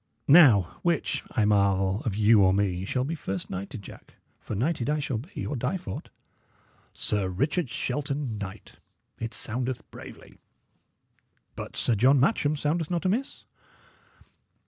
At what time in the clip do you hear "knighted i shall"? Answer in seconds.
4.55-5.19